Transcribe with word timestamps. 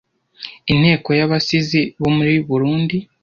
inteko 0.71 1.09
y'abasizi 1.19 1.81
bo 2.01 2.09
muri 2.17 2.33
burundi 2.47 2.97